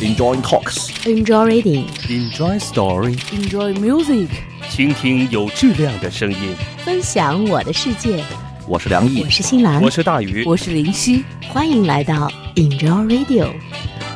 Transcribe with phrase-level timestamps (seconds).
[0.00, 0.90] Enjoy talks.
[1.08, 1.88] Enjoy reading.
[2.08, 3.16] Enjoy story.
[3.32, 4.28] Enjoy music.
[4.70, 6.54] 倾听有质量的声音。
[6.84, 8.22] 分享我的世界。
[8.68, 11.24] 我是梁毅，我是新兰，我是大宇，我是林夕。
[11.48, 13.50] 欢迎来到 Enjoy Radio。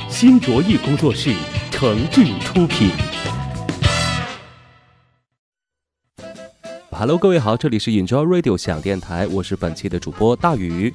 [0.08, 1.34] 新卓艺工作室
[1.72, 2.92] 诚挚出品。
[6.92, 10.94] Hello，各位好，这里是 Enjoy Radio 响电台，我是本期的主播大宇。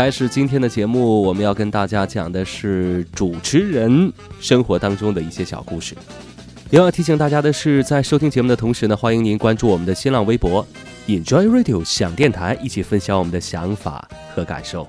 [0.00, 4.10] 开始今天的节目，我们要跟大家讲的是主持人
[4.40, 5.94] 生活当中的一些小故事。
[6.70, 10.66] 也要提醒大家的是，在收听节目的同时呢，欢迎您关注我们的新浪微博
[11.06, 14.88] Enjoy Radio 想电台，一起分享我们的想法和感受。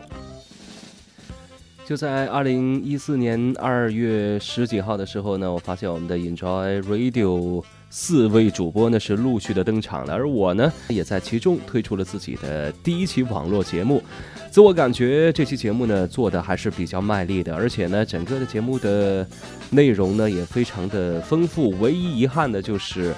[1.85, 14.01] 就在二零一四年二月十几号的时候呢，我发现我们的 Enjoy Radio 四位主播呢是陆续的登场了，而我呢也在其中推出了自己的第一期网络节目。
[14.51, 19.25] 自我感觉这期节目呢做的还是比较卖力的，而且呢整个的节目的
[19.69, 21.69] 内容呢也非常的丰富。
[21.79, 23.13] 唯一遗憾的就是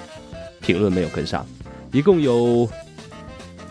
[0.60, 1.44] 评论没有跟上，
[1.90, 2.68] 一共有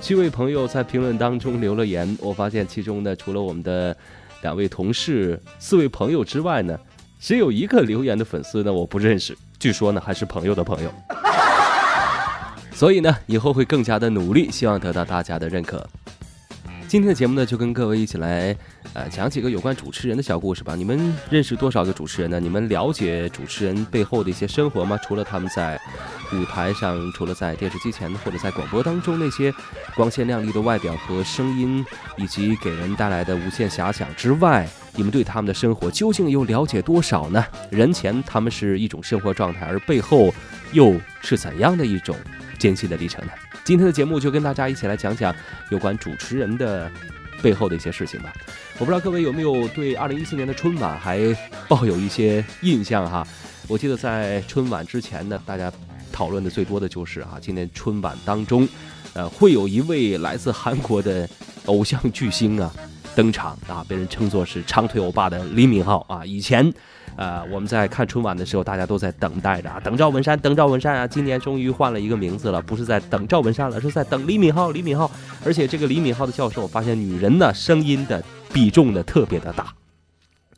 [0.02, 3.95] 七位朋友在评论当中留了言，我发现其中呢除了我们的。
[4.41, 6.78] 两位同事、四位朋友之外呢，
[7.17, 9.34] 只有一个留言的粉丝呢，我不认识。
[9.58, 10.94] 据说呢，还是朋友的朋友。
[12.75, 15.89] 所以呢，以后会更加的努力，希望得到大家的认可。
[16.94, 18.55] 今天的节目呢，就跟各位一起来，
[18.94, 20.75] 呃，讲几个有关主持人的小故事吧。
[20.75, 22.39] 你们认识多少个主持人呢？
[22.39, 24.95] 你们了解主持人背后的一些生活吗？
[25.03, 25.81] 除了他们在
[26.31, 29.52] 舞台上，除了在电视机前或者在广播当中那些
[29.95, 31.83] 光鲜亮丽的外表和声音，
[32.16, 37.44] 以及给人带来的无限遐想之外，你们对他们的生活究竟又了解多少呢？
[37.72, 40.31] 人前他们是一种生活状态，而背后
[40.73, 42.16] 又是怎样的一种
[42.59, 43.31] 艰辛的历程呢？
[43.64, 45.33] 今天的节目就跟大家一起来讲讲
[45.69, 46.92] 有关主持人的
[47.42, 48.33] 背后的一些事情吧。
[48.78, 51.19] 我不知道各位有没有对二零一四年的春晚还
[51.67, 53.25] 抱有一些印象哈？
[53.67, 55.72] 我记得在春晚之前呢，大家
[56.11, 58.67] 讨论的最多的就是啊，今年春晚当中，
[59.14, 61.28] 呃，会有一位来自韩国的
[61.66, 62.74] 偶像巨星啊
[63.16, 66.74] 登场啊，被人称作是长腿欧巴的李敏镐啊，以前。
[67.16, 71.06] 呃，我们在看春晚的时候，大家都在等待着啊，等赵文山，等赵文山啊！
[71.06, 75.07] 今年终于换了一个名字了，不是在等赵文山了，是在等李敏镐，李敏镐。
[75.46, 79.72] 而且这个李敏镐的教授，发现女人呢声音的比重呢特别的大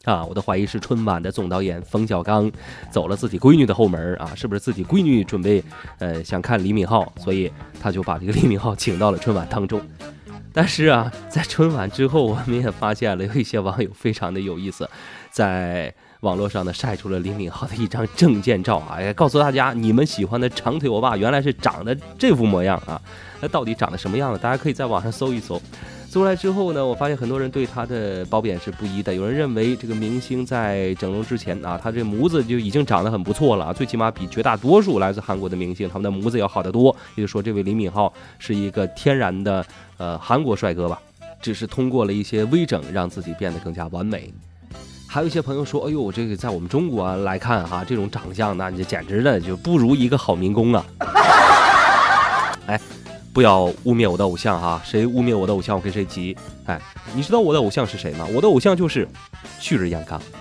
[0.05, 0.23] 啊！
[0.23, 2.49] 我都怀疑是春晚的总导演冯小刚
[2.89, 5.61] 走了自己闺女的后门啊，是不是自己闺女准备
[5.99, 7.51] 呃想看李敏镐，所以
[7.81, 9.81] 他就把这个李敏镐请到了春晚当中。
[10.55, 14.89] 但是啊，在春晚之后，我们也发现了有一些网友非常的有意思，
[15.29, 15.93] 在。
[16.21, 22.99] 网络上呢晒出了李敏镐的一张证件照啊，也告诉大家你们喜欢的长腿欧巴原来是长得这副模样啊，
[23.41, 24.39] 那到底长得什么样呢？
[24.39, 25.61] 大家可以在网上搜一搜。
[26.15, 29.13] 搜出来之后呢，我发现很多人对他的褒贬是不一的。
[29.13, 36.95] 有人认为这个明星在整容之前啊，他这模子就已经长得很不错了，最起码比绝大多数来自韩国的明星他们的模子要好得多。
[37.15, 38.09] 也就是说，这位李敏镐
[38.39, 39.65] 是一个天然的
[39.97, 40.97] 呃韩国帅哥吧，
[41.41, 44.33] 只是通过了一些微整让自己变得更加完美。
[45.05, 50.85] 还有一些朋友说：“哎呦，这个在我们中国来看哈，这种长相，那你简直的就不如一个好民工啊！”
[52.67, 52.79] 哎，
[53.35, 56.37] 不要污蔑我的偶像哈，谁污蔑我的偶像，我跟谁急。
[56.63, 56.81] 哎，
[57.13, 58.25] 你知道我的偶像是谁吗？
[58.33, 59.05] 我的偶像就是
[59.59, 60.17] 旭日阳刚。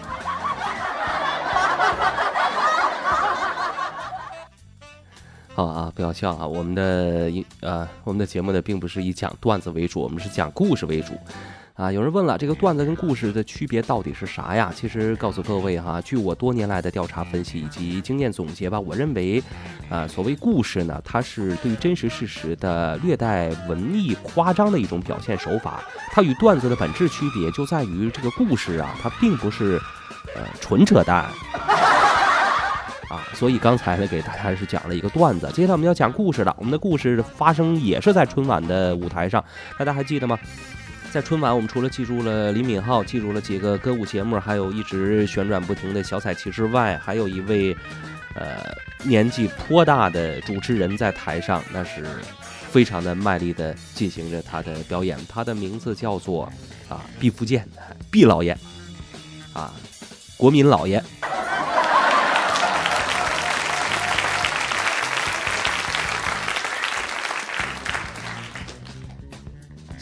[5.54, 6.46] 好啊，不要笑啊！
[6.46, 7.32] 我们的
[7.62, 11.14] 呃，我们的节目呢，并不是以讲段子为主，我们是讲故事为主。
[11.74, 14.72] 啊，有人问了，这个段子跟故事的区别到底是啥呀？
[14.72, 19.42] 其实告诉各位哈，据我多年来的调查分析以及经验总结吧，我认为，
[19.90, 25.82] 啊，所谓故事呢，它是对于真实事实的略带文艺夸张的一种表现手法。
[26.12, 29.76] 它与段子的本质区别就在于，这个故事啊，它并不是，
[30.36, 31.24] 呃，纯扯淡。
[33.10, 36.54] 啊，所以刚才呢，给大家是讲了一个段子，接下来我们要讲故事了。
[36.56, 39.44] 我们的故事发生也是在春晚的舞台上，
[39.76, 40.38] 大家还记得吗？
[41.14, 47.72] 在春晚，我们除了记住了李敏镐，记住了几个歌舞节目，还有一直旋转不停的小彩旗之外，还有一位，
[48.34, 52.04] 呃，年纪颇大的主持人在台上，那是
[52.68, 55.16] 非常的卖力的进行着他的表演。
[55.28, 56.52] 他的名字叫做
[56.88, 57.64] 啊毕福剑，
[58.10, 58.58] 毕老爷，
[59.52, 59.72] 啊，
[60.36, 61.00] 国民老爷。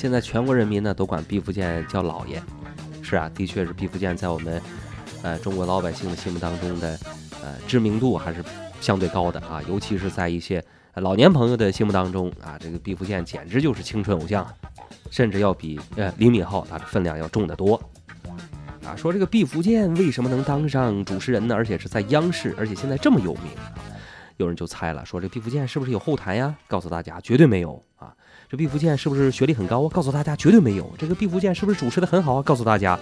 [0.02, 2.42] 现在全国人民呢都管毕福剑叫老爷，
[3.04, 4.60] 是啊，的确是毕福剑在我们，
[5.22, 6.98] 呃中国老百姓的心目当中的，
[7.40, 8.42] 呃知名度还是
[8.80, 10.60] 相对高的啊，尤其是在一些
[10.96, 14.44] 老年朋友的心目当中啊，这个毕福剑简直就是青春偶像，
[15.08, 17.80] 甚至要比呃李敏镐他的分量要重得多，
[18.84, 21.54] 啊，说这个毕福剑为什么能当上主持人呢？
[21.54, 23.70] 而且是在央视，而且现在这么有名啊！
[24.38, 26.52] 有人就猜了，说这毕福剑是不是有后台呀？
[26.66, 28.12] 告诉大家，绝对没有啊！
[28.52, 29.88] 这毕福剑是不是学历很高啊？
[29.90, 30.92] 告诉大家，绝对没有。
[30.98, 32.42] 这个毕福剑是不是主持的很好啊？
[32.42, 33.00] 告诉大家，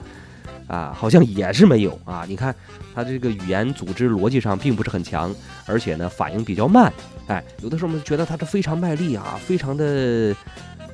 [0.68, 2.24] 啊，好像也是没有啊！
[2.28, 2.54] 你看
[2.94, 5.34] 他这个语言组织逻辑上并不是很强，
[5.66, 6.92] 而且呢反应比较慢。
[7.26, 10.32] 哎，有的时候我们觉得他是非常卖力啊，非常的。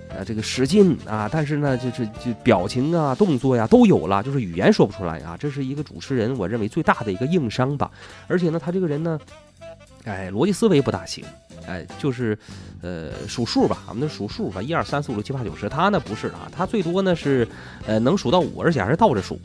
[0.08, 5.36] 呃，这个使劲啊，但是呢，就是就表情啊、动作呀都有了，就是语言说不出来啊。
[5.38, 7.90] 这是一个主持人，我认为最大的一个硬伤吧。
[8.26, 9.20] 而且呢，他这个人呢，
[10.06, 11.24] 哎，逻辑思维不大行，
[11.66, 12.38] 哎，就是
[12.80, 15.68] 呃数数吧，我们数数吧，一二三四五六七八九十。
[15.68, 17.46] 他呢不是啊，他最多呢是
[17.86, 19.38] 呃能数到五，而且还是倒着数。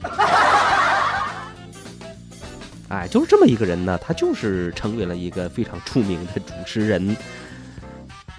[2.90, 7.16] 哎，就是这么一个人呢，他就是成为了一个非常出名的主持人。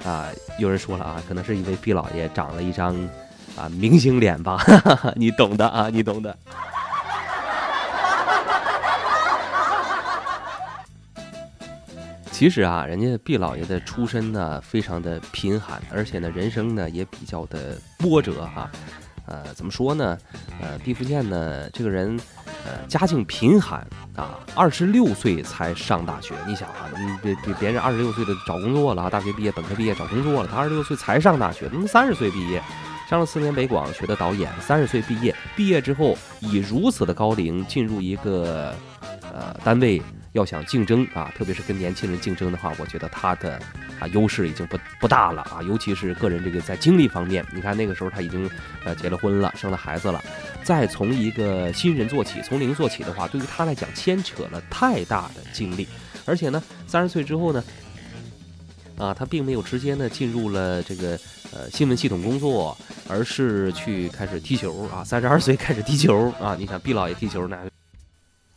[0.04, 0.28] 啊，
[0.58, 2.94] 有人说了啊，可能是因为毕老爷长了一张
[3.56, 4.64] 啊明星脸吧，
[5.16, 6.36] 你懂的啊，你懂的。
[12.32, 18.68] 其实啊，人家毕老爷的出身呢，非常的贫寒，而且呢，人生呢也比较的波折哈。
[19.26, 20.18] 呃，怎么说呢？
[20.60, 22.18] 呃，毕福剑呢，这个人，
[22.64, 23.86] 呃，家境贫寒
[24.16, 26.34] 啊，二十六岁才上大学。
[26.44, 26.90] 你想啊，
[27.22, 32.60] 别别别人二十六岁的找工作了，大学毕业、本科毕业找工作了，他二十六岁才上大学，那三十岁毕业，
[33.08, 38.74] 上了四年北广学的导演，三十岁毕业，毕业之后以如此的高龄进入一个
[39.32, 40.02] 呃单位。
[40.32, 43.60] 要想竞争啊，特别是跟年轻人竞争的话，我觉得他的
[44.00, 48.48] 啊优势已经不不大了啊，尤其是个人这个在精力方面，你看那个时候他已经
[48.84, 50.22] 呃结了婚了，生了孩子了，
[50.64, 55.86] 再从一个新人做起，从零做起的话，对于他来讲牵扯了太大的精力，
[56.24, 57.62] 而且呢，三十岁之后呢，
[58.96, 61.10] 啊，他并没有直接呢进入了这个
[61.52, 62.74] 呃新闻系统工作，
[63.06, 67.58] 而是去开始踢球啊，三十二岁开始踢球啊，你想毕老爷踢球那，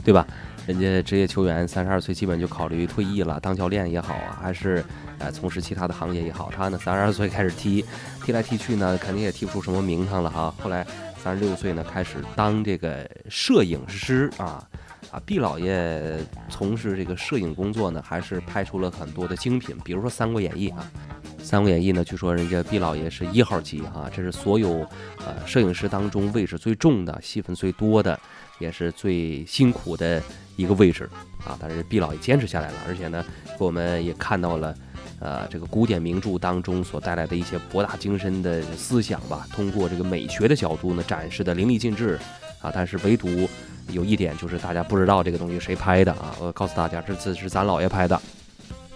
[0.06, 0.26] 对吧？
[0.68, 4.84] 人家职业球员三十二岁基本就考虑退役了，当教练也好啊，还是
[5.20, 7.86] 呃从事其他的行业也好，他呢三十二岁开始踢，
[8.24, 10.54] 踢来踢去呢，肯定也踢不出什么名堂了哈。
[10.60, 10.86] 后来
[11.18, 14.68] 三十六岁呢开始当这个摄影师啊
[15.12, 16.18] 啊，毕老爷
[16.50, 20.92] 从事这个摄影工作呢，还是拍出了很多的精品，比如说《三国演义》啊，
[21.44, 24.80] 《三国演义》呢，据说人家毕老爷是一号机哈，这是所有
[25.20, 28.20] 呃摄影师当中位置最重的，戏份最多的，
[28.58, 30.20] 也是最辛苦的。
[30.56, 31.10] 一个位置
[31.46, 33.24] 啊，但是毕老也坚持下来了，而且呢，
[33.58, 34.76] 给我们也看到了，
[35.20, 42.20] 呃，这个古典名著当中所带来的一些博大精深的思想吧，通过这个美学的角度呢，展示的淋漓尽致
[42.62, 42.72] 啊。
[42.74, 43.48] 但是唯独
[43.90, 48.16] 有一点就是大家不知道这个东西谁拍的啊，我告诉大家，这次是咱老爷拍的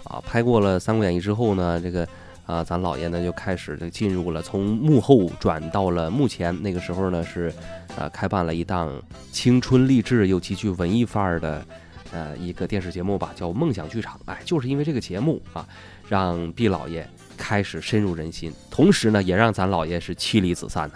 [0.04, 0.22] 啊。
[0.26, 2.08] 拍过了《三国演义》之后呢，这个
[2.50, 7.54] 啊，咱老爷呢就开始就进入了从幕后转到了幕前，那个时候呢是。
[7.98, 8.90] 呃，开办了一档
[9.32, 11.66] 青春励志又极具文艺范儿的，
[12.14, 14.16] 呃，一个电视节目吧，叫《梦想剧场》。
[14.26, 15.68] 哎，就是因为这个节目啊，
[16.08, 17.06] 让毕老爷
[17.36, 20.96] 开始深入人心，同时呢，也让咱老爷是妻离子散呢。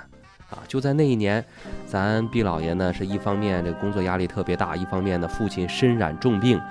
[0.52, 1.44] 啊，就在那一年，
[1.88, 6.62] 咱毕老爷呢，是一方面这个工作压力特别大，一方面呢，父亲身染重病，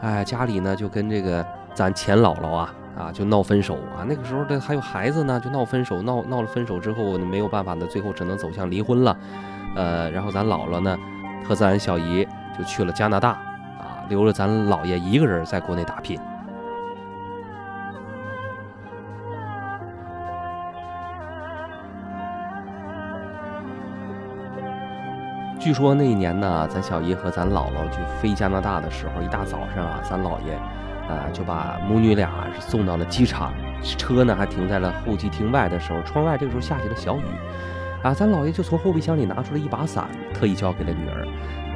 [0.00, 4.06] 哎，家里呢就跟这个咱钱姥姥啊啊就闹分手啊。
[4.06, 9.16] 那个时候这还有孩子呢，就闹分手，闹闹了分手之后，没有办法呢，最后只能走向离婚了。
[9.74, 10.96] 呃，然后咱姥姥呢，
[11.44, 12.26] 和咱小姨
[12.56, 13.30] 就去了加拿大，
[13.78, 16.20] 啊，留了咱姥爷一个人在国内打拼。
[25.58, 30.58] 据说那一年呢，咱小姨和咱姥姥去飞加拿大的时候，一大早上啊，咱姥爷，
[31.08, 32.30] 啊，就把母女俩
[32.60, 37.22] 送到了机场，车呢还停在了候机厅外的时候，窗外这个时候下起了小雨。
[38.02, 41.24] 啊，咱姥爷就从后备箱里拿出了一把伞，特意交给了女儿，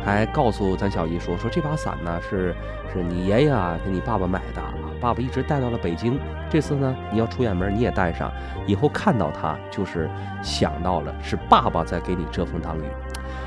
[0.05, 2.53] 还告诉咱小姨说：“说这把伞呢，是
[2.93, 4.61] 是你爷爷啊给你爸爸买的，
[5.01, 6.19] 爸爸一直带到了北京。
[6.51, 8.33] 这次呢，你要出远门，你也带上，
[8.67, 10.11] 以后看到它就是
[10.43, 12.83] 想到了是爸爸在给你遮风挡雨。”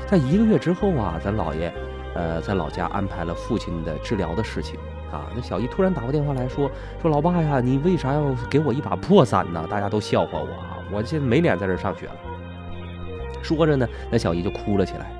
[0.08, 1.70] 在一个月之后啊，咱姥爷，
[2.14, 4.80] 呃，在老家安排了父亲的治疗的事情
[5.10, 5.26] 啊。
[5.34, 9.66] 那小姨突然打过电话来说：“说老爸呀，你为啥要给我一把破伞呢？
[9.70, 12.16] 大家都笑话我啊，我现在没脸在这上学了。”
[13.42, 15.10] 说着呢，那小姨就哭了起来。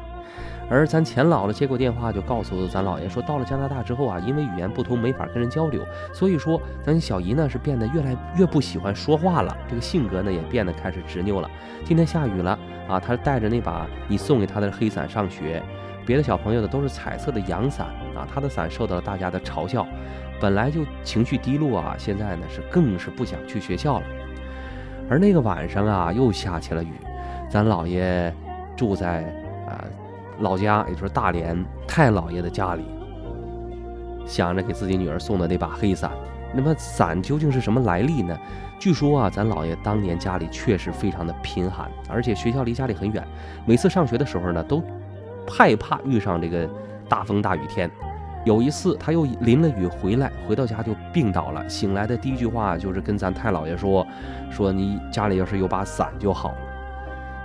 [0.73, 11.51] 而咱钱姥姥接过电话，就告诉咱姥爷说，到了加拿大之后啊，因为语言不通，没法跟人交流，所以说咱小姨呢是变得越来越不喜欢说话了，这个性格呢也变得开始执拗了。
[11.85, 12.57] 今天下雨了
[12.89, 15.61] 啊，她带着那把你送给她的黑伞上学，
[16.11, 17.87] 别的小朋友的都是彩色的阳伞
[18.17, 19.87] 啊，他的伞受到了大家的嘲笑，
[20.41, 24.07] 本来就情绪低落啊，现在呢是更是不想去学校了。
[25.09, 26.91] 而那个晚上啊，又下起了雨。
[27.49, 28.35] 咱姥爷
[28.77, 29.23] 住在
[29.69, 29.85] 啊
[30.41, 32.85] 老家，也就是大连太姥爷的家里，
[34.27, 36.11] 想着给自己女儿送的那把黑伞。
[36.53, 38.37] 那么伞究竟是什么来历呢？
[38.81, 43.25] 据说啊，咱姥爷当年家里确实非常的贫寒，而且学校离家里很远，
[43.65, 44.83] 每次上学的时候呢，都
[45.51, 46.69] 害怕遇上这个
[47.09, 47.91] 大风大雨天。
[48.45, 51.69] 有一次他又淋了雨回来，回到家就病倒了。
[51.69, 54.07] 醒来的第一句话就是跟咱太姥爷说
[54.51, 56.59] ：“说你家里要是有把伞就好了。”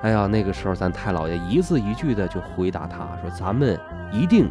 [0.03, 3.77] 哎呀，那个时候咱太姥爷一字一句的就回答他说：“咱们
[4.11, 4.45] 一定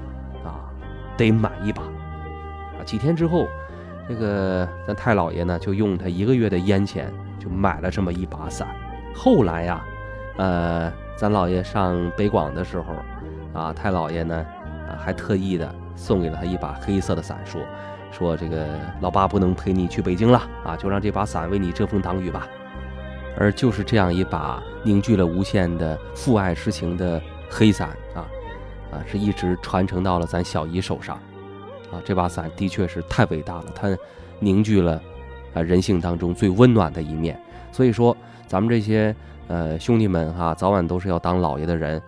[0.45, 0.69] 啊
[1.17, 1.83] 得买一把。”
[2.77, 3.47] 啊，几天之后。
[4.07, 8.69] 这个咱太老爷呢，就用他一个月的烟钱，就买了这么一把伞。
[9.15, 9.83] 后来呀，
[10.37, 12.85] 呃，咱老爷上北广的时候，
[13.55, 14.45] 啊，太老爷呢，
[14.87, 17.63] 啊，还特意的送给了他一把黑色的伞，说，
[18.13, 18.67] 说这个
[19.01, 22.47] 老爸不能陪你去北京了，啊，就让这把伞为你遮风挡雨吧。
[23.39, 28.27] 而就是这样一把凝聚了无限的父爱之情的黑伞啊，
[28.93, 31.17] 啊，是一直传承到了咱小姨手上。
[31.93, 33.89] 啊，这把伞的确是太伟大了，它
[34.41, 35.01] 凝聚了
[35.53, 37.41] 啊人性当中最温暖的一面。
[37.71, 39.15] 所以说，咱们这些
[39.47, 42.01] 呃兄弟们哈，早晚都是要当老爷的人，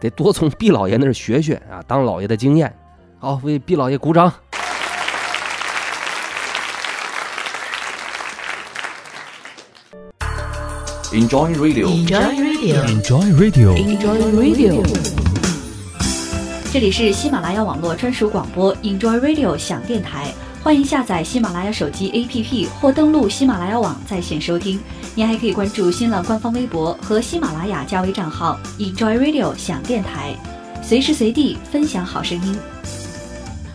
[0.00, 2.74] 得多从毕老爷那儿学学啊，当老爷的经验。
[3.18, 4.32] 好，为毕老爷鼓掌。
[11.12, 14.82] Enjoy radio，Enjoy radio，Enjoy radio，Enjoy radio。
[16.72, 24.80] 这里是喜马拉雅网络专属广播 Enjoy Radio 响电台，欢迎下载喜马拉雅手机 APP 或登录喜马拉雅网在线收听。
[25.20, 30.34] 您还可以关注新浪官方微博和喜马拉雅加微账号 Enjoy Radio 想电台，
[30.82, 32.56] 随时随地分享好声音。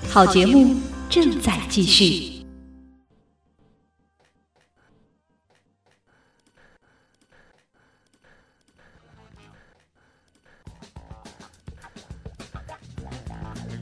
[0.10, 0.76] 好节目
[1.08, 2.35] 正在继续。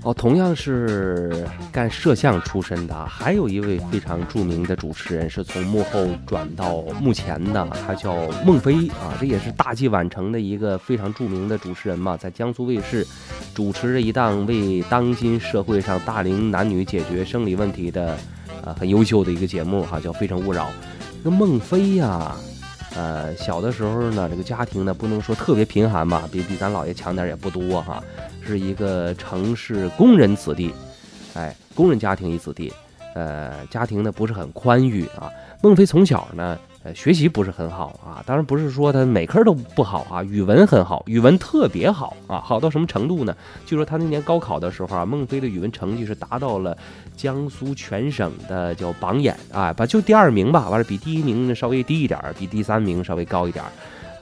[0.04, 8.14] 哦，同样是干摄像出身的，还有一位非常著名的主持人，是从幕后转到幕前的，他叫
[8.46, 13.08] 孟非啊，这也是大器晚成的一个非常著名的主持人嘛，在江苏卫视
[13.56, 18.18] 主持着一档为当今社会上大龄男女解决生理问题的，
[18.66, 20.66] 呃，很优秀的一个节目哈，叫《非诚勿扰》。
[21.24, 22.36] 这个孟非呀，
[22.94, 28.04] 呃，小的时候呢，这个家庭呢，不能说特别贫寒吧，比比咱姥爷强点也不多哈。
[28.46, 30.72] 是一个城市工人子弟，
[31.34, 32.72] 哎，工人家庭一子弟，
[33.16, 35.32] 呃，家庭呢不是很宽裕啊。
[35.62, 43.34] 孟非从小呢，呃，学习不是很好啊，当然不是说他每科都不好啊，语文很好，语文特别好啊，好到什么程度呢？
[43.66, 46.78] 据说他那年高考的时候啊，孟非的语文成绩是达到了
[47.16, 53.64] 江苏全省的叫榜眼啊，把就第二名吧，完了比第一名稍微低一点，比第三名稍微高一点。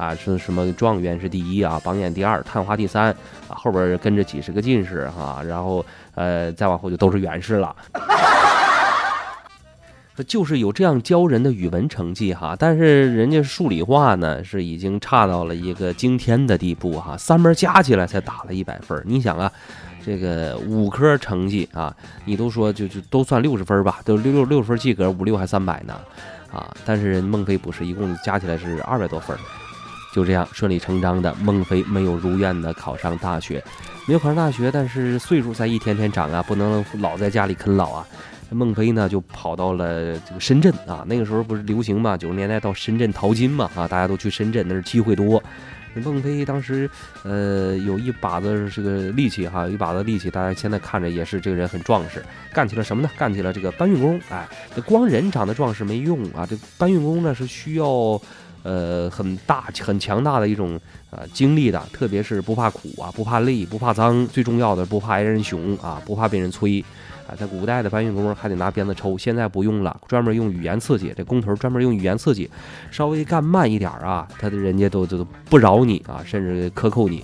[0.02, 3.12] 啊，是什么状元是第一啊，榜眼第二，探花第三
[3.48, 7.76] 啊，后边跟着几十个进士哈，然后呃，再往后就都是元士了。
[10.28, 19.00] 就是有这样教人的语文成绩哈，但是人家数理化呢是已经差到了一个惊天的地步哈，三门加起来才打了一百分。
[19.06, 19.52] 你想啊，
[20.04, 25.94] 这个五科成绩啊，你都说就就都算六十分吧，都六六六十分及格，五六还三百呢
[26.52, 29.38] 啊，但是人孟非不是，一共加起来是二百多分。
[30.12, 33.64] 就这样顺理成章的，孟非没有如愿的考上大学，
[34.06, 38.06] 没有考上大学，但是岁数在一天天长啊，不能老在家里啃老啊。
[38.50, 45.42] 孟非呢就跑到了这个深圳啊，那个时候不是流行嘛， 九十年代到深圳淘金嘛啊，大家都去深圳，那是机会多。
[45.94, 46.90] 孟非当时
[47.24, 52.22] 呃有一把子这个力气哈，一把子力气，大家现在看着也是这个人很壮实，
[52.54, 53.10] 干起了什么呢？
[53.18, 54.20] 干起了这个搬运工。
[54.30, 58.22] 哎，这光人长得壮实没用啊，这搬运工呢是需要。
[58.64, 66.84] 呃，很大很强大的一种呃经历的，特别是不怕苦啊，不怕累，不怕脏，最重要的不怕挨人熊啊，不怕被人催
[67.28, 67.34] 啊。
[67.36, 71.14] 在古代的搬运工还得拿鞭子抽，现在不用了，专门用语言刺激。
[71.18, 72.50] 这工头专门用语言刺激，
[72.92, 77.24] 稍微干慢一点啊，他的人家都都不饶你啊，甚至克扣你。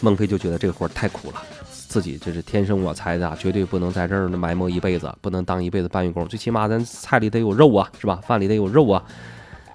[0.00, 8.18] 孟非就觉得这个活太苦了，自己这是天生我材的，绝对不能在这儿埋没一辈子，不能当一辈子搬运工，最起码咱菜里得有肉啊，是吧？
[8.26, 9.00] 饭里得有肉啊。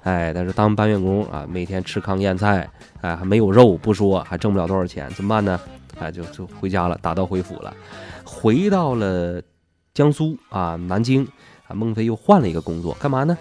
[0.08, 2.70] 哎，但是当搬运工啊，每天吃糠咽菜，
[3.02, 5.60] 哎，还没有肉不说，还挣不了多少钱，怎么办呢？
[6.00, 7.76] 哎，就就回家了，打道回府了。
[8.24, 9.42] 回到了
[9.94, 11.28] 江苏啊，南京
[11.68, 13.38] 啊，孟非又换了一个工作，干嘛呢？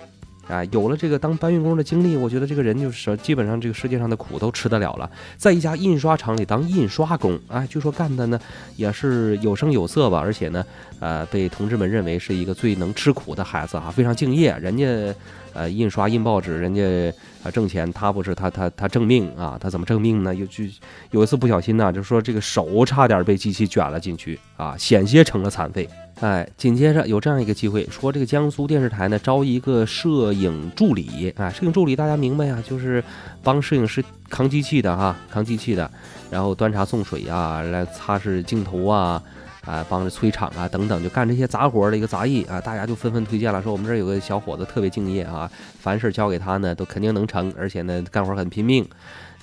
[0.49, 5.11] 啊，有了这个当搬运工的经历，我觉得这个人就是基本上这个世界上的苦都吃得了了。
[5.37, 8.39] 在一家印刷厂里当印刷工，哎，据说干的呢
[8.77, 10.65] 也是有声有色吧，而且呢，
[11.01, 14.57] 呃，被同志们认为是一个最能吃苦的孩子啊，非常敬业。
[14.59, 15.15] 人家
[15.53, 17.13] 呃印刷印报纸，人家
[17.43, 20.33] 啊挣钱，他不是他他他挣命啊，他怎么挣命呢？
[20.33, 20.63] 有就
[21.11, 25.89] 有一次不小心呢，就说这个手差点被机器卷了进去啊，险些成了残废。
[26.21, 33.05] 哎，紧接着有这样一个机会，说这个江苏电视台呢招一个摄影助理啊，摄影助理大家明白呀，就是
[33.43, 35.91] 帮摄影师扛机器的哈，扛机器的，
[36.31, 39.23] 然后端茶送水啊，来擦拭镜头啊，
[39.67, 48.89] 啊，帮着催场啊等等，就干这些杂活的一个杂役啊，大家就纷纷推荐了，说我们这儿有个小伙子特别敬业啊，凡事交给他呢都肯定能成，而且呢干活很拼命，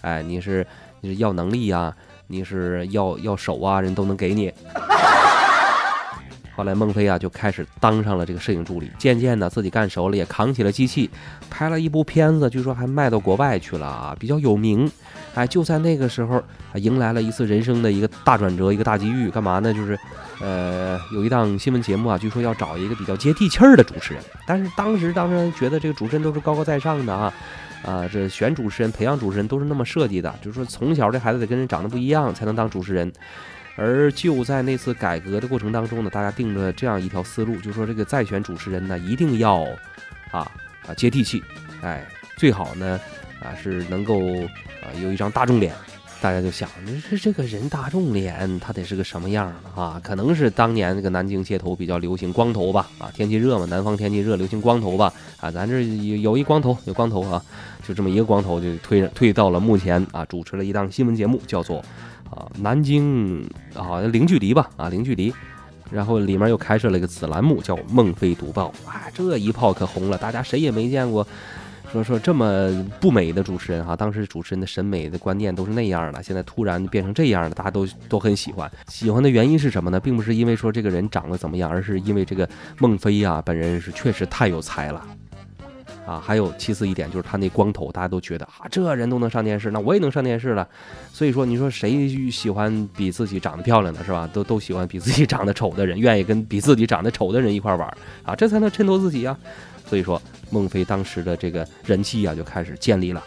[0.02, 0.66] 哎，你是
[1.02, 4.52] 你是要能力呀，你是要要手啊，人都能给你。
[6.56, 11.10] 后来孟非啊就开始当上了这个摄影助理，渐渐的自己干熟了，也扛起了机器，
[11.50, 14.90] 拍了一部片子，据说还卖到国外去了啊，比较有名。
[15.34, 19.32] 哎，就在那个时候，啊，迎来了一次人生的一个大转折，一个大机遇。
[19.32, 19.74] 干嘛呢？
[19.74, 19.98] 就是，
[20.40, 24.22] 呃，有一档新闻节目啊，据说要找一个比较接地气儿的主持人。
[24.46, 27.34] 但是当时当然觉得这个主持人都是高高在上的啊，
[27.84, 33.12] 啊，这选主持人、培养主持人都是那么设计的，就是说从小这孩子得跟人长得不一样才能当主持人。
[33.76, 39.64] 而就在那次改革的过程当中呢，大家定了这样一条思路，就是说这个再选主持人呢，一定要
[40.32, 40.52] 啊
[40.88, 41.44] 啊接地气，
[41.82, 42.06] 哎，
[42.38, 43.00] 最好呢
[43.42, 44.20] 啊是能够
[44.82, 45.74] 啊有一张大众脸。
[46.22, 46.70] 大家就想，
[47.12, 50.00] 这这个人大众脸，他得是个什么样啊？
[50.02, 57.44] 可能是当年这个南京街头比较流行光头吧，啊，天气热嘛，南方天气热，流行光头吧，啊，咱这有有一光头，有光头啊，
[57.86, 61.84] 就这么一个光头就推推到了目前啊，主持了一档新闻节目，叫做
[62.34, 65.34] 啊南京好像零距离吧，啊零距离，
[65.92, 71.26] 然后里面又开设了一个子栏目叫孟非读报，啊，这一炮可红了，大家谁也没见过。
[71.92, 78.72] 说说这么不美的主持人哈，当时主持人的审美的观念都是那样的，现在突然变成这样了，大家都都很喜欢。
[78.88, 80.00] 喜欢的原因是什么呢？
[80.00, 82.50] 并不是因为说这个人长得怎么样，而是因为这个
[82.80, 85.06] 孟非呀本人是确实太有才了
[86.06, 86.20] 啊。
[86.20, 90.68] 还有其次一点就是他那光头，大家都觉得啊，这人都能上电视，那我也能上电视了。
[91.12, 94.30] 所以说，你说谁喜欢比自己长得漂亮的是吧？
[94.34, 97.88] 都都喜欢比自己长得丑的人，愿意跟比自己长得丑的人一块玩
[98.24, 99.38] 啊，这才能衬托自己啊。
[99.86, 103.22] 所以说，孟非当时的这个人气啊就开始建立了。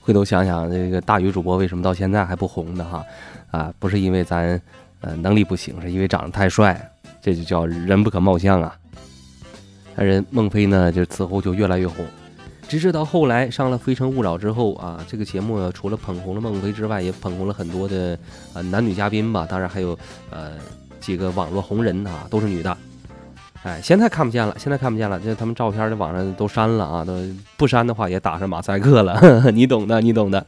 [0.00, 2.84] 回头想想，这个大鱼主播为什么到现在还不红呢？
[2.84, 3.04] 哈，
[3.50, 4.60] 啊，不是因为咱
[5.04, 6.90] 呃能力不行，是因为长得太帅，
[7.20, 8.74] 这就叫人不可貌相啊。
[9.94, 12.04] 那人孟非呢，就此后就越来越红。
[12.66, 18.18] 直至到后来上了《非诚勿扰》之后啊，这个节目除了捧红了孟非之外，也捧红了很多的
[18.54, 19.46] 呃男女嘉宾吧。
[19.46, 19.96] 当然还有
[20.30, 20.52] 呃
[20.98, 22.74] 几个网络红人啊，都是女的。
[23.64, 27.14] 哎，现在看不见了，现在看不见了，这他们照片在网上都删了啊，都
[27.58, 29.20] 不删的话也打上马赛克了，
[29.52, 30.44] 你懂的，你懂的。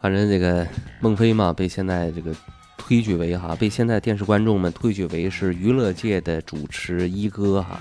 [0.00, 0.66] 反正这个
[1.00, 2.34] 孟非嘛，被现在这个。
[2.80, 7.78] 推举为哈，被现在电视观众们推举为是娱乐界的主持一哥哈，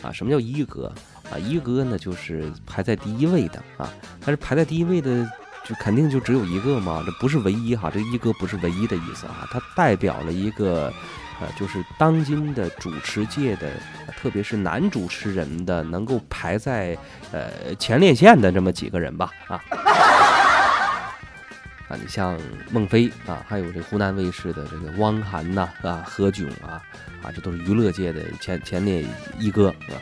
[0.00, 0.90] 啊，什么叫一哥
[1.30, 1.36] 啊？
[1.36, 5.30] 一哥呢就是排在第一位的啊，但是排在第一位的
[5.62, 10.90] 就肯定就只有一个嘛，这不是唯一哈，这一哥不是唯一的意思啊，它代表了一个
[11.38, 13.72] 呃，就是当今的主持界的，
[14.16, 16.96] 特别是男主持人的能够排在
[17.30, 19.60] 呃前列线的这么几个人吧啊。
[21.88, 22.36] 啊，你像
[22.70, 26.82] 孟非啊，还有这湖南卫视的这个汪涵呐，啊，何炅啊，
[27.22, 29.04] 啊，这都是娱乐界的前前列
[29.38, 29.94] 一哥啊。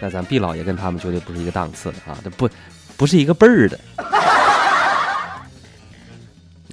[0.00, 2.48] 那咱毕老爷跟他们绝对不是一个档次的啊，这不
[2.96, 3.78] 不是一个辈儿的。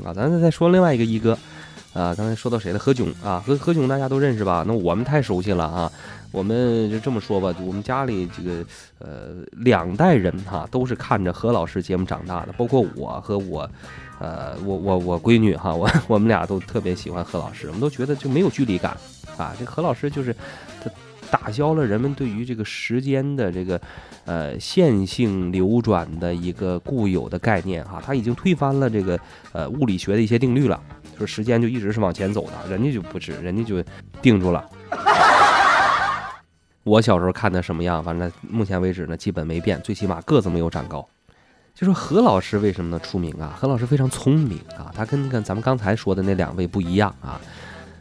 [0.03, 1.37] 啊，咱再再说另外一个一哥，
[1.93, 2.79] 啊，刚才说到谁了？
[2.79, 4.63] 何炅啊，何何炅大家都认识吧？
[4.67, 5.91] 那我们太熟悉了啊。
[6.31, 8.65] 我们就这么说吧，我们家里这个
[8.99, 13.69] 呃两代人哈，都是看着何老师节目长大的，包括我和我。
[14.23, 18.95] 呃，我我我闺女哈，我我们俩都特别喜欢何老师，我们都觉得就没有距离感
[19.35, 19.51] 啊。
[19.57, 20.31] 这何老师就是
[20.79, 20.91] 他
[21.31, 23.81] 打消了人们对于这个时间的这个
[24.25, 29.19] 呃线性流转的一个固有的概念哈，他已经推翻了这个
[29.53, 30.79] 呃物理学的一些定律了，
[31.21, 33.83] 说时间就一直是往前走的，人家就不是，人家就
[34.23, 34.67] 定住了。
[36.83, 41.07] 我小时候看的什么样，反正目前为止呢，基本没变，最起码个子没有长高。
[41.75, 43.55] 就说何老师为什么呢出名啊？
[43.55, 47.39] 何老师非常聪明啊，他跟跟咱们刚才说的那两位不一样啊。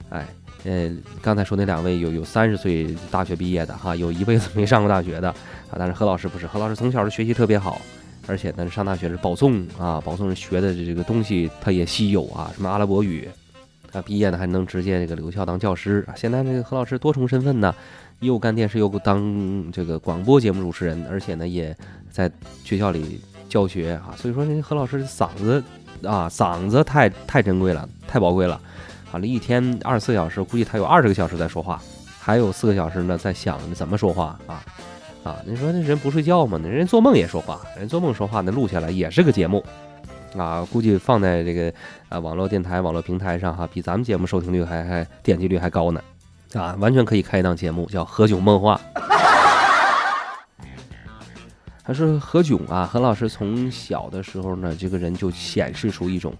[0.08, 0.26] 哎，
[0.64, 5.76] 呃，刚才说那两位有有三十岁大学毕业的哈，有一辈子没上过大学的啊。
[5.78, 7.80] 但是何老师不是，何老师从小就学习特别好，
[8.26, 13.28] 而且呢，上大学是保送啊，保送人学的这个东西他也稀有啊，什么阿拉伯语，
[13.92, 16.14] 啊，毕业呢还能直接这个留校当教师啊。
[16.16, 17.74] 现在这个何老师多重身份呢，
[18.20, 21.76] 又干电视，又当这个广播节目主持人，而且呢也
[22.10, 22.30] 在
[22.62, 24.14] 学校里教学啊。
[24.16, 25.62] 所以说，这何老师嗓子
[26.04, 28.60] 啊，嗓子太太珍贵了，太宝贵了。
[29.12, 31.82] 完了，一天二十四小时，估计他有二十个小时在说话，
[32.20, 34.62] 还有四个小时呢在想怎么说话啊。
[35.22, 36.58] 啊，你说那人不睡觉吗？
[36.62, 39.62] 那人做梦也说话，人做梦说话，那录下来也是个节目，
[40.34, 41.72] 啊，估计放在这个
[42.08, 46.02] 啊网络电台、网络平台上哈，比咱们节目收听率还还点击率还高呢，
[46.54, 48.80] 啊，完全可以开一档节目叫《何炅梦话》。
[51.84, 56.32] 他说何炅啊，何老师从小的时候呢，这个人就显示出一种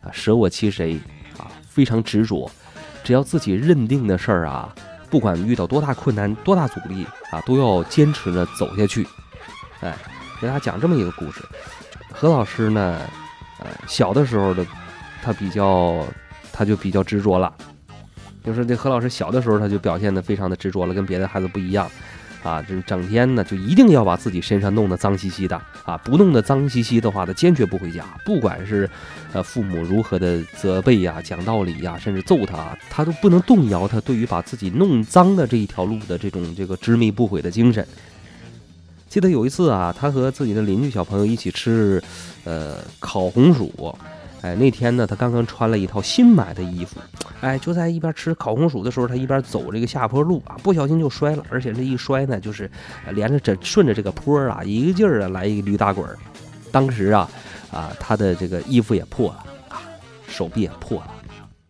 [0.00, 0.98] 啊舍我其谁
[1.38, 2.50] 啊，非常执着，
[3.04, 4.74] 只要自己认定的事儿啊。
[5.14, 9.06] 不管遇到多大困难、多大阻力啊，都要坚持着走下去。
[9.78, 9.96] 哎，
[10.40, 11.40] 给大家讲这么一个故事。
[12.10, 13.00] 何老师呢，
[13.60, 14.66] 呃，小的时候的
[15.22, 16.04] 他比较，
[16.52, 17.54] 他就比较执着了。
[18.42, 21.88] 就是这何老师小的时候，他就表现的非常的执着了，跟别的孩子不一样。
[22.44, 25.96] 啊，就是整天呢，就一定要把自己身上弄得脏兮兮的啊！
[26.04, 28.04] 不弄得脏兮兮的话，他坚决不回家。
[28.22, 28.88] 不管是，
[29.32, 37.84] 呃，父母如何的责备呀、讲道理呀，甚至揍他，他都不能动摇他对于把自己弄脏的这一条路的这种这个执迷不悔的精神。
[39.08, 42.02] 记得有一次啊，他和自己的邻居小朋友一起吃，
[42.44, 43.96] 呃，烤红薯。
[44.44, 47.00] 哎，那天呢，他刚刚穿了一套新买的衣服，
[47.40, 52.70] 哎，就在一边吃烤红薯的时候，他一边走这个下坡路啊，不小心就摔了，而且这一摔呢，就是
[53.12, 56.18] 连着这顺着这个坡啊，一个劲儿啊来一个驴打滚儿。
[56.70, 57.26] 当时啊，
[57.72, 59.80] 啊，他的这个衣服也破了啊，
[60.28, 61.10] 手臂也破了，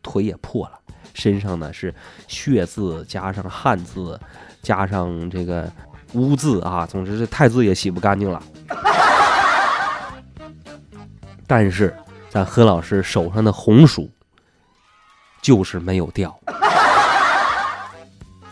[0.02, 0.72] 腿也破了，
[1.12, 1.94] 身上呢是
[2.26, 4.18] 血渍加上汗渍
[4.62, 5.70] 加上这个
[6.14, 8.42] 污渍啊，总之这太渍也洗不干净了。
[11.46, 11.94] 但是。
[12.34, 14.10] 但何老师手上的红薯
[15.40, 16.36] 就是没有掉，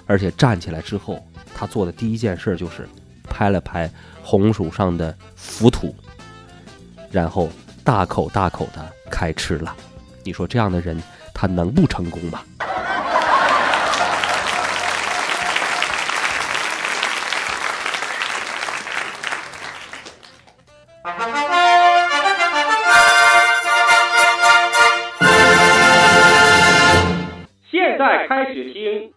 [0.06, 1.20] 而且站起来之后，
[1.52, 2.88] 他做的第一件事就是
[3.24, 3.90] 拍了拍
[4.22, 5.92] 红薯上的浮土，
[7.10, 7.50] 然后
[7.82, 9.74] 大口大口的开吃了。
[10.22, 11.02] 你说这样的人，
[11.34, 12.40] 他能不成功吗？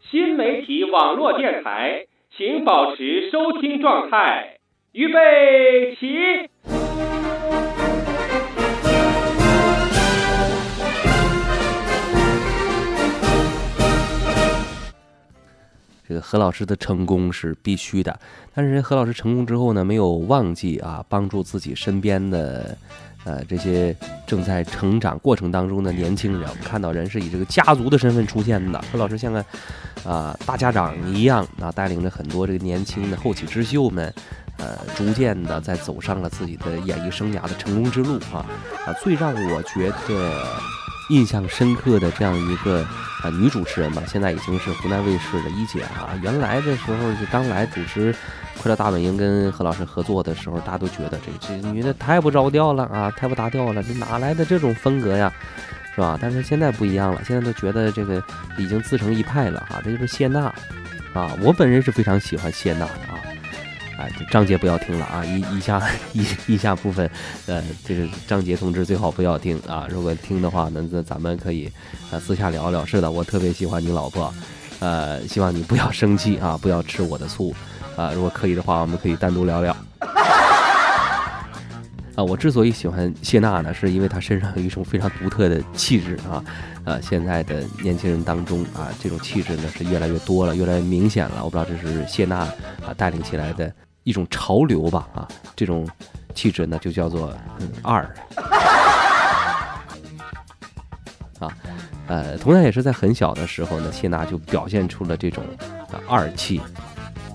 [0.10, 4.58] 新媒体网络电台，请保持收听状态。
[4.92, 6.50] 预备起！
[16.08, 18.20] 这个何老师的成功是必须的，
[18.54, 22.78] 但是何老师成功之后呢，没有忘记啊，帮助自己身边的。
[23.26, 23.96] 呃，这些
[24.28, 28.80] 正在成长过程当中的年轻人，我们看到人是以这个家族的身份出现的。
[28.92, 29.44] 说老师像个
[30.06, 34.14] 啊大家长一样啊，带领着很多这个年轻的后起之秀们，
[34.58, 38.46] 呃，逐渐的在走上了自己的演艺生涯的成功之路啊
[38.86, 38.94] 啊！
[39.02, 40.32] 最让我觉得
[41.10, 42.84] 印象深刻的这样一个
[43.24, 46.14] 啊女主持人吧，现在已经是湖南卫视的一姐啊。
[46.22, 48.16] 原来的时候就刚来主持。
[48.62, 55.32] 快乐大本营跟何老师合作的时候，大家都觉得这这女的太不着调了啊，太不搭调了，这哪来的这种风格呀，
[55.94, 56.18] 是吧？
[56.20, 58.22] 但是现在不一样了，现在都觉得这个
[58.58, 60.46] 已经自成一派了啊，这就是谢娜
[61.14, 63.22] 啊，我本人是非常喜欢谢娜的啊，
[64.00, 65.82] 哎，张杰不要听了啊，以以下
[66.14, 67.10] 以以下部分，
[67.46, 71.72] 呃，这个张杰同志最好不要听啊，如果听的话，那那咱们可以
[72.12, 72.84] 啊私下聊聊。
[72.84, 74.34] 是的，我特别喜欢你老婆，
[74.80, 77.54] 呃，希望你不要生气啊，不要吃我的醋。
[77.96, 79.76] 啊，如果可以的话，我们可以单独聊聊。
[82.16, 86.44] 啊，我之所以喜欢谢娜呢，是因为她身上有一种非常独特的气质啊。
[86.86, 91.44] 呃，现在的年轻人当中啊，这种气质呢是越来越多了，越来越明显了。
[91.44, 93.70] 我不知道这是谢娜啊带领起来的
[94.04, 95.08] 一种潮流吧？
[95.14, 95.86] 啊，这种
[96.34, 97.34] 气质呢就叫做
[97.82, 98.04] 二。
[101.40, 101.52] 啊，
[102.08, 105.44] 呃，同样也是在很小的时候呢，谢娜就表现出了这种
[106.08, 106.62] 二气。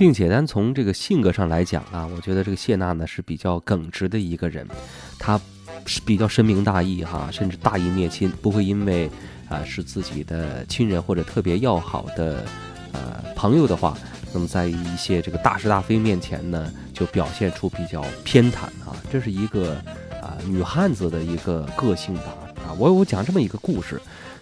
[0.00, 4.66] 并且单从这个性格上来讲啊，我觉得这个谢娜呢是比较耿直的一个人，
[5.18, 5.38] 她
[5.84, 9.10] 是比较深明大义哈，甚至大义灭亲，不会因为
[9.50, 12.42] 啊是自己的亲人或者特别要好的
[12.92, 13.94] 呃朋友的话，
[14.32, 19.74] 那么在一些这个大是大非面前呢，就表现出比较偏袒啊，这是一个
[20.22, 24.00] 啊女汉子的一个个性吧啊，我我讲这么一个故事。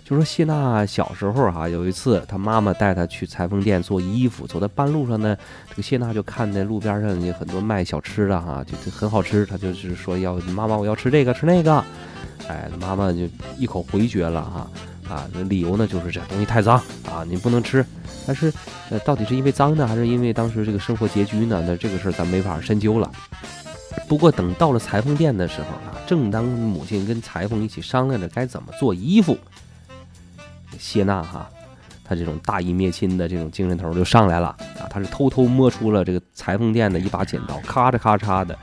[0.08, 5.36] 就说谢娜小时候哈、有一次她妈妈带她去裁缝店做衣服，走在半路上呢，
[5.68, 11.84] 这个谢娜就看那路边上有很多卖小吃的哈，就就很好吃，她就是说要妈妈我要吃这个吃那个，
[12.48, 14.70] 哎，妈妈就一口回绝了哈。
[15.14, 17.84] 啊，那理由呢就是这东西太脏啊，你不能吃。
[18.26, 18.50] 但是，
[18.88, 21.62] 呃，到底是因为脏呢，还是因为当时这个生活拮据呢？
[21.66, 23.12] 那这个事儿咱没法深究了。
[24.08, 29.36] 不过等到了裁缝店的时候啊，正当母亲跟裁缝一起商量着该怎么做衣服，
[30.78, 31.48] 谢娜哈，
[32.04, 34.48] 她这种大义灭亲的这种精神头就上来了
[34.80, 38.58] 啊，她是偷偷摸出了这个裁缝店的一把剪刀，咔嚓咔嚓的，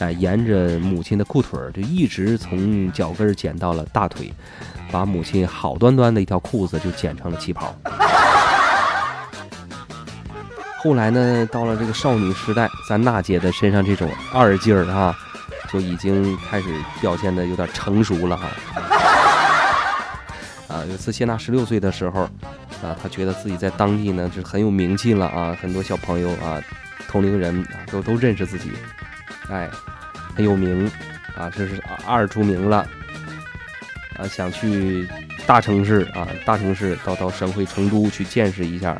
[0.00, 4.32] 哎，沿着母亲的裤腿儿就一直从脚跟剪到了大腿，
[4.90, 7.74] 把母亲好端端的一条裤子就剪成了旗袍。
[10.78, 15.16] 后来呢，到了这个少女时代，咱娜姐的身上这种二劲儿啊，
[15.72, 16.68] 就已经开始
[17.00, 18.48] 表现的有点成熟了哈。
[20.72, 22.22] 啊，有一次谢娜十六岁的时候，
[22.82, 26.62] 啊，她觉得自己在当地呢是很有名气了啊，很多小朋友啊，
[27.08, 28.70] 同龄人啊都都认识自己，
[29.50, 29.68] 哎，
[30.34, 30.90] 很有名
[31.36, 32.88] 啊，这是二出名了。
[34.16, 35.08] 啊，想去
[35.46, 38.98] 大城市啊，大城市到到省会成都去见识一下，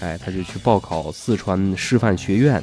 [0.00, 2.62] 哎，他就去报考四川师范学院。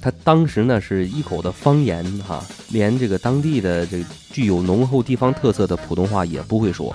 [0.00, 6.94] 他当时呢是一口的方言哈、连这个当地的这个具有浓厚地方特色的普通话也不会说。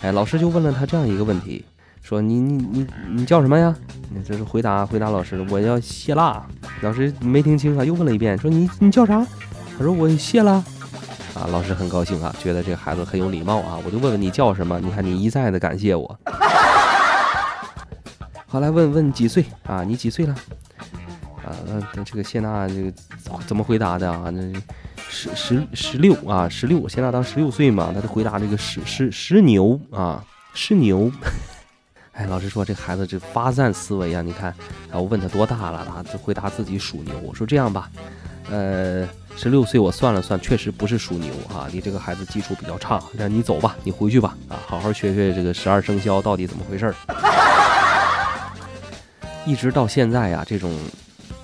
[0.00, 1.64] 哎，老师就问了他这样一个问题，
[2.02, 3.74] 说你你你你叫什么呀？
[4.10, 6.42] 你这是回答回答老师，我叫谢娜。
[6.82, 9.26] 老师没听清啊，又问了一遍，说你你叫啥？
[9.76, 10.64] 他说我谢啦。
[11.34, 14.80] 啊，老师很高兴啊，觉得这个孩子很有礼貌啊，我就问问你叫什么？
[14.80, 16.18] 你看你一再的感谢我。
[18.46, 19.84] 后来问问几岁啊？
[19.84, 20.34] 你几岁了？
[21.44, 21.52] 啊，
[21.94, 22.92] 那这个谢娜这个
[23.46, 24.30] 怎么回答的啊？
[24.30, 24.40] 那
[25.08, 31.10] 十十十六啊，十六，谢娜当十六岁嘛，他就回答这个十十十牛啊，十牛。
[32.12, 34.52] 哎，老师说这孩子这发散思维啊，你看，
[34.90, 37.16] 然后问他多大了，他就回答自己属牛。
[37.20, 37.88] 我说这样吧，
[38.50, 46.94] 呃，十六岁我算了算，确实不是属牛啊，你这个孩子基础比较差，让你走吧，你回去吧，啊，好好学学这个十二生肖到底怎么回事儿。
[49.46, 50.76] 一直到现在呀、这种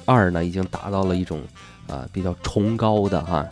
[0.05, 1.41] 二呢，已经达到了一种
[1.87, 3.47] 啊、比较崇高的哈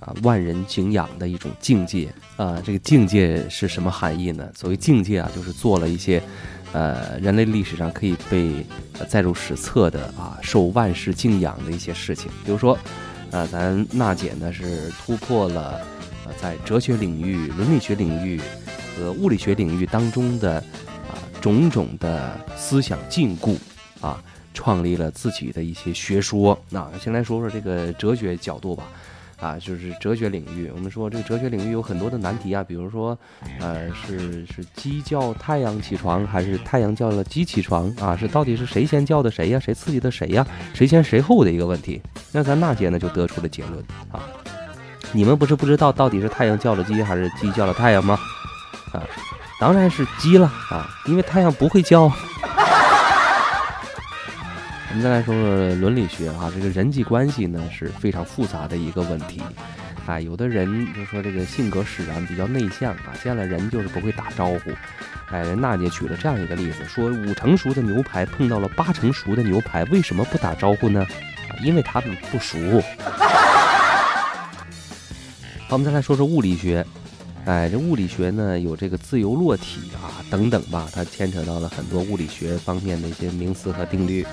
[0.00, 2.60] 啊万人敬仰的一种境界啊。
[2.64, 4.50] 这个境界是什么含义呢？
[4.54, 6.22] 所谓境界啊，就是做了一些
[6.72, 8.66] 呃人类历史上可以被、
[9.08, 12.30] 载入史册的啊受万世敬仰的一些事情。
[12.44, 12.76] 比如说，
[13.30, 15.80] 啊，咱娜姐呢是突破了
[16.26, 18.40] 呃在哲学领域、伦理学领域
[18.96, 20.56] 和物理学领域当中的
[21.08, 23.56] 啊种种的思想禁锢
[24.00, 24.22] 啊。
[24.56, 26.58] 创立了自己的一些学说。
[26.70, 28.84] 那先来说说这个哲学角度吧，
[29.38, 30.70] 啊，就是哲学领域。
[30.74, 33.16] 我们说这个哲学领域有很多的难题啊，比如说，
[33.60, 38.16] 呃，是是鸡叫太阳起床，还是太阳叫了鸡起床啊？
[38.16, 39.60] 是到底是谁先叫的谁呀？
[39.60, 40.46] 谁刺激的谁呀？
[40.72, 42.00] 谁先谁后的一个问题。
[42.32, 44.24] 那咱娜姐呢就得出了结论啊，
[45.12, 48.18] 你们不是不知道到底是太阳叫了鸡，还是鸡叫了太阳吗？
[48.92, 49.04] 啊，
[49.60, 52.10] 当然是鸡了啊，因为太阳不会叫。
[54.88, 59.42] 我们再来说说伦理学啊，这个人际关系呢是非常复杂的一个问题。
[60.06, 64.70] 啊，有的人就说这个性格使然，比较内向啊，见了人就是不会打招呼。
[65.30, 71.00] 哎，人娜姐举了这样一个例子，说五成熟的牛排碰到了八成熟的牛排，为什么不打招呼呢？
[71.02, 72.56] 啊，因为他们不熟。
[75.66, 76.86] 好，我们再来说说物理学。
[77.44, 84.24] 哎，这物理学呢有这个自由落体啊等等吧，它牵扯到了很多物理学方面的一些名词和定律。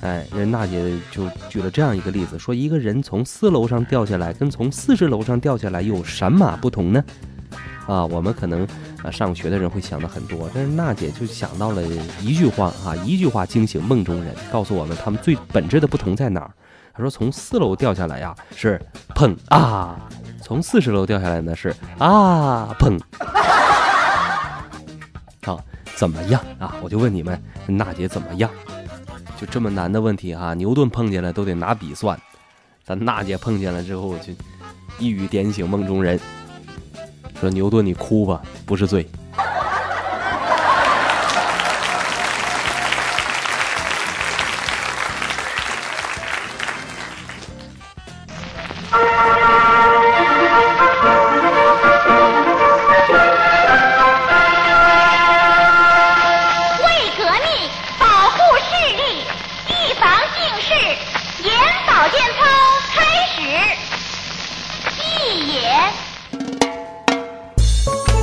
[0.00, 7.04] 哎，人娜姐就举了这样一个例子，说一个人从四楼上掉下来，跟从四十楼上掉下来有什么不同呢？
[7.86, 8.66] 啊，我们可能
[9.02, 11.82] 啊上学的人会想的很多，但是娜姐就想到了
[12.22, 16.50] 一句话啊，一句话惊醒梦中人，告诉我们他们最本质的不同在哪儿。
[16.94, 18.80] 她说从四楼掉下来呀 是
[19.14, 20.08] 砰啊，
[20.42, 22.98] 从四十楼掉下来呢是啊砰。
[25.44, 25.60] 好，
[25.96, 26.76] 怎么样啊？
[26.82, 28.50] 我就问你们，娜姐怎么样？
[29.40, 32.20] 就这么难的问题哈、牛顿碰见了都得拿笔算，
[32.84, 34.34] 咱娜姐碰见了之后就
[34.98, 36.20] 一语点醒梦中人，
[37.40, 39.08] 说牛顿你哭吧，不是罪。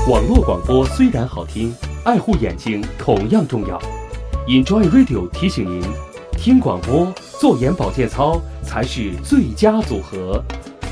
[0.07, 3.77] 网络广播虽然好听，爱护眼睛同样重要。
[4.47, 5.83] Enjoy Radio 提醒您，
[6.31, 10.41] 听广播、做眼保健操才是最佳组合。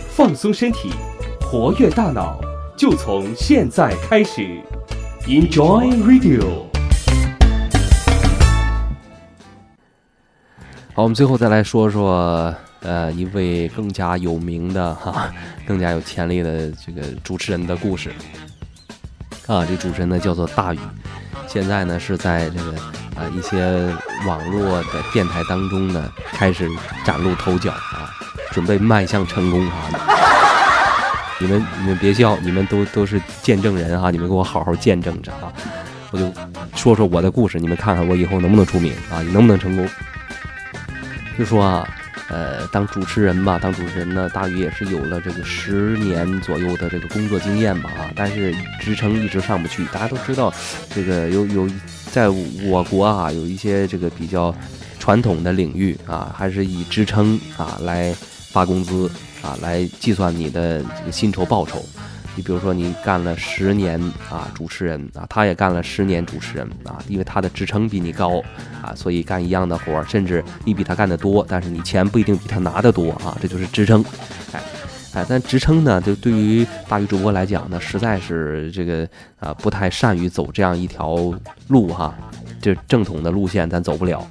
[0.10, 0.91] 放松身体，
[1.39, 2.41] 活跃大脑，
[2.75, 4.60] 就从现在开始。
[5.25, 6.65] Enjoy Radio。
[10.93, 15.34] 好，我们最后再来说说，呃，一位更加有名的哈，
[15.65, 18.12] 更加有潜力的这个主持人的故事。
[19.47, 20.79] 啊，这主持人呢叫做大宇，
[21.47, 22.71] 现在呢是在这个
[23.15, 23.60] 啊一些
[24.25, 26.67] 网络的电台当中呢开始
[27.05, 28.10] 崭露头角啊，
[28.51, 29.75] 准备迈向成功啊！
[31.39, 34.10] 你们你们别笑，你们都都是见证人啊！
[34.10, 35.53] 你们给我好好见证着啊！
[36.10, 36.34] 我就
[36.75, 39.21] 说说我的故事，你们看看我以后能不能出名啊？
[39.31, 39.88] 能不能成功？
[41.38, 41.88] 就说啊。
[42.27, 49.85] 呃，当主持人吧，当主持人呢，大约也是有了这个十年左右的这个工作经验吧，啊，但是职称一直上不去。
[49.93, 50.51] 大家都知道，
[50.89, 51.69] 这个有有，
[52.11, 54.53] 在我国啊，有一些这个比较
[54.99, 58.11] 传统的领域啊，还是以职称啊来
[58.51, 59.09] 发工资
[59.43, 61.85] 啊，来计算你的这个薪酬报酬。
[62.36, 68.41] 你比如说，你干了十年啊，主持人啊，他也干了十年主持人啊，因为他的职称比你高
[68.82, 74.04] 啊，所以干一样的活儿，甚至你比他干得多，但是你钱不一定比他拿得多啊，这就是职称。
[74.52, 74.62] 哎，
[75.13, 79.08] 哎，但职称呢，就对于大鱼主播来讲呢，实在是这个
[79.39, 81.15] 啊，不太善于走这样一条
[81.69, 82.13] 路哈，
[82.62, 84.28] 这正统的路线咱走不了。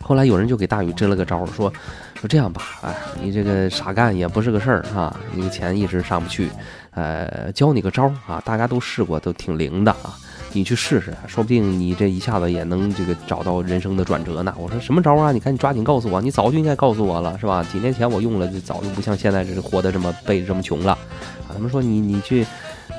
[0.00, 1.72] 后来有人就给大宇支了个招，说
[2.16, 6.48] 说这样吧，哎，你这个傻干也不是个事儿哈，你的钱一直上不去，
[6.92, 10.16] 呃，教你个招儿啊，大家都试过，都挺灵的啊，
[10.52, 14.54] 你去试试，说不定你这一下子也能这个找到人生的转折呢。
[14.58, 15.30] 我说什么招啊？
[15.30, 17.64] 你赶紧抓紧告诉我，你早就应该告诉我了，是吧？
[17.70, 21.52] 几年前我用了，就早就不像现在这活得这么背这么穷了啊。
[21.52, 22.46] 他们说你你去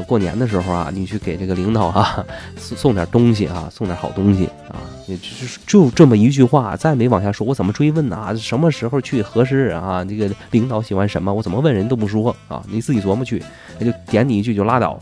[0.07, 2.25] 过年的时候啊，你去给这个领导啊
[2.57, 4.75] 送送点东西啊，送点好东西啊。
[5.07, 8.15] 也就是就这么一句话，再没往下说，我怎么追问呢？
[8.15, 10.03] 啊什么时候去合适啊？
[10.03, 12.61] 这个领导喜欢什么，我怎么问人都不说啊？
[12.69, 13.41] 你自己琢磨去，
[13.79, 14.99] 那就点你一句就拉倒。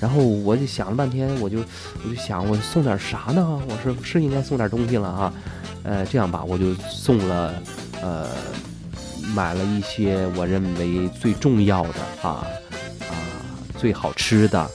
[0.00, 3.60] 然后我就想了半天，我就我就想，我送点啥呢？
[3.68, 5.32] 我是是应该送点东西了啊？
[5.82, 7.54] 呃，这样吧，我就送了，
[8.02, 8.26] 呃，
[9.34, 12.46] 买了一些我认为最重要的啊
[13.78, 14.70] 最好吃的啊，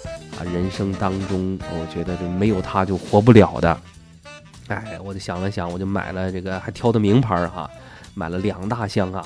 [0.54, 3.78] 人生当中我觉得就没有它就活不了的。
[4.68, 7.70] 哎，我就想了想，我就买了这个，还挑的名牌哈，
[8.14, 9.26] 买了两大箱啊。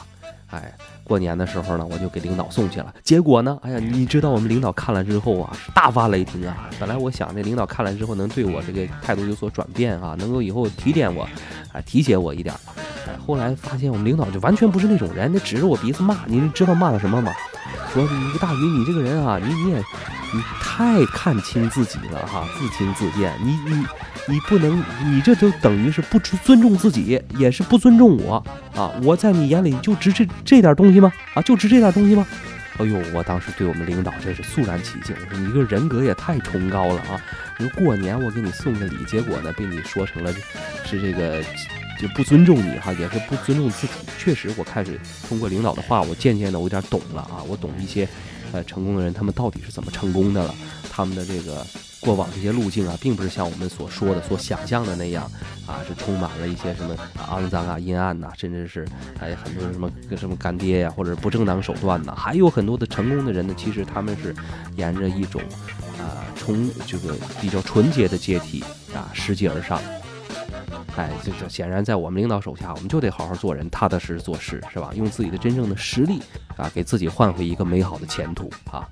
[0.51, 2.93] 哎，过年的时候呢，我就给领导送去了。
[3.03, 6.69] 结果呢，哎呀，你知道我们领导看了之后啊，大发雷霆啊。
[6.79, 11.23] 本来我想这领导看了之后能对我这个态度有所转变啊，能够以后提点我，
[11.73, 12.55] 啊，提携我一点。
[13.07, 16.19] 哎，后来发现我们领导就完全不是那种人，那指着我鼻子骂。
[16.25, 17.33] 你知道骂了什么吗？
[18.01, 23.33] 说你个大鱼，你这个人啊，你你也你太看清自己了哈，自轻自贱。
[23.43, 23.85] 你你。
[24.27, 28.43] 你不能，你这就等于是不尊重自己，也是不尊重我
[28.75, 28.91] 啊！
[29.03, 31.13] 我在你眼里就值这这点东西吗？
[31.35, 32.25] 啊，就值这点东西吗？
[32.79, 35.15] 哎呦，我当时对我们领导真是肃然起敬。
[35.15, 37.21] 我说你这个人格也太崇高了啊！
[37.59, 40.33] 你说过年我给你送个礼，结果呢被你说成了
[40.85, 41.43] 是这个
[41.99, 43.93] 就不尊重你哈，也是不尊重自己。
[44.17, 48.07] 确实，我开始通过领导的话，我渐渐的我有点懂了啊，我懂一些
[48.51, 50.53] 呃成功的人他们到底是怎么成功的了，
[50.91, 51.65] 他们的这个。
[52.01, 55.23] 过往这些路径啊，并不是像我们所说的、所想象的那样
[55.65, 56.95] 啊，是充满了一些什么
[57.31, 58.87] 肮脏啊、阴暗呐，甚至是
[59.19, 62.13] 还有很多什么什么干爹呀，或者不正当手段呐。
[62.15, 64.35] 还有很多的成功的人呢，其实他们是
[64.75, 65.41] 沿着一种
[65.97, 69.81] 啊，从这个比较纯洁的阶梯啊，拾级而上。
[70.95, 74.91] 哎，这这显然在我们领导手下，我们就得好好做人，踏踏实实做事，是吧？
[74.95, 76.21] 用自己的真正的实力
[76.57, 78.87] 啊，给自己换回一个美好的前途啊。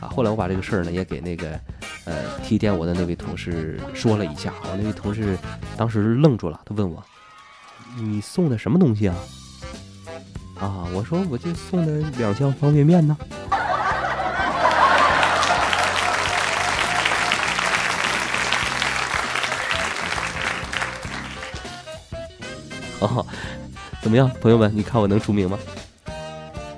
[0.00, 1.60] 啊，后来我把这个事儿呢也给那个，
[2.06, 4.52] 呃，提点我的那位同事说了一下。
[4.64, 5.38] 我那位同事
[5.76, 7.02] 当时愣住了，他问我
[7.96, 9.14] ：“你送的什么东西啊？”
[10.58, 13.16] 啊，我说：“我就送的两箱方便面呢。”
[23.02, 23.26] 哦，
[24.02, 24.70] 怎么样，朋友们？
[24.74, 25.58] 你看我能出名吗？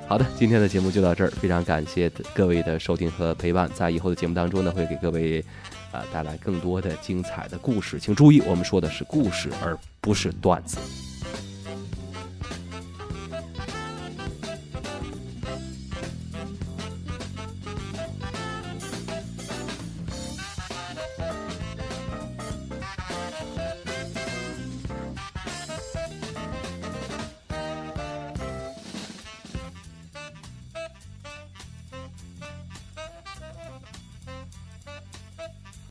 [0.06, 3.68] 好的，今天的节目就到这儿，非常感谢各位的收听和陪伴。
[3.74, 5.44] 在以后的节目当中呢，会给各位
[5.92, 10.78] 啊带来更多的精彩的故事，请注意，我们说的是故事，而不是段子。